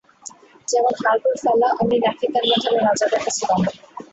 [0.67, 3.67] যেমন হাড়গোড় ফেলা, অমনি নাকিকান্না ধরে রাজাদের কাছে গমন।